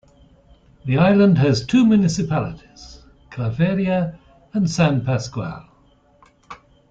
The 0.85 0.97
Island 0.97 1.37
has 1.37 1.63
two 1.63 1.85
municipalities, 1.85 3.03
Claveria 3.29 4.17
and 4.51 4.67
San 4.67 5.05
Pascual. 5.05 5.67